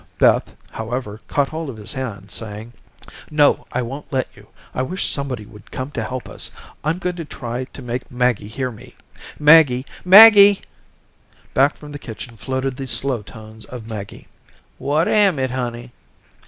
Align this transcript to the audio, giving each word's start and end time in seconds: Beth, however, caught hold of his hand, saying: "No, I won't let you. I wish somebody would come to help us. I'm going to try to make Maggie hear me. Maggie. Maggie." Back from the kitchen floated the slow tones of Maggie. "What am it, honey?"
Beth, 0.17 0.55
however, 0.71 1.19
caught 1.27 1.49
hold 1.49 1.69
of 1.69 1.77
his 1.77 1.93
hand, 1.93 2.31
saying: 2.31 2.73
"No, 3.29 3.67
I 3.71 3.83
won't 3.83 4.11
let 4.11 4.27
you. 4.35 4.47
I 4.73 4.81
wish 4.81 5.07
somebody 5.07 5.45
would 5.45 5.69
come 5.69 5.91
to 5.91 6.03
help 6.03 6.27
us. 6.27 6.49
I'm 6.83 6.97
going 6.97 7.17
to 7.17 7.23
try 7.25 7.65
to 7.65 7.81
make 7.83 8.09
Maggie 8.09 8.47
hear 8.47 8.71
me. 8.71 8.95
Maggie. 9.37 9.85
Maggie." 10.03 10.61
Back 11.53 11.77
from 11.77 11.91
the 11.91 11.99
kitchen 11.99 12.35
floated 12.35 12.77
the 12.77 12.87
slow 12.87 13.21
tones 13.21 13.63
of 13.65 13.87
Maggie. 13.87 14.25
"What 14.79 15.07
am 15.07 15.37
it, 15.37 15.51
honey?" 15.51 15.91